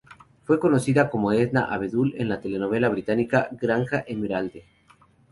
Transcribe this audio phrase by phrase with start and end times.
[0.45, 4.65] Fue conocida como Edna Abedul en la telenovela británica "Granja Emmerdale".